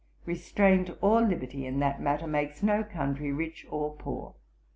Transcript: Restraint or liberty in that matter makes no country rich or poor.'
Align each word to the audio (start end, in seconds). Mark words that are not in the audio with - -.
Restraint 0.25 0.89
or 0.99 1.21
liberty 1.21 1.63
in 1.63 1.77
that 1.81 2.01
matter 2.01 2.25
makes 2.25 2.63
no 2.63 2.83
country 2.83 3.31
rich 3.31 3.67
or 3.69 3.95
poor.' 3.95 4.33